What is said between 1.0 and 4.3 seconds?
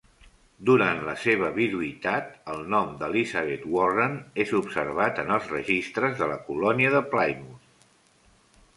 la seva viduïtat, el nom d'Elizabeth Warren